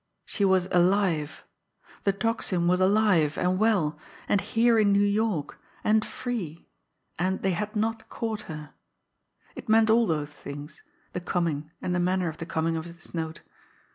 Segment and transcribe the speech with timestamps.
[0.25, 1.43] She was alive.
[2.05, 6.67] The Tocsin was alive and well and here in New York and free
[7.19, 8.73] and they had not caught her.
[9.55, 10.81] It meant all those things,
[11.13, 13.41] the coming and the manner of the coming of this note.